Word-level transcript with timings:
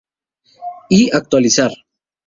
Y 0.89 1.15
actualizar. 1.15 1.69